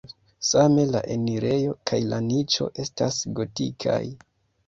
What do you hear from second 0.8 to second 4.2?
la enirejo kaj la niĉo estas gotikaj.